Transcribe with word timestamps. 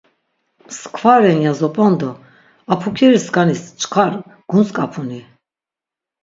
Mskva 0.67 1.13
ren 1.21 1.39
ya 1.45 1.51
zop̆on 1.59 1.93
do 1.99 2.09
a 2.71 2.73
pukiriskanis 2.81 3.61
çkar 3.79 4.11
guntzk̆apuni? 4.49 5.21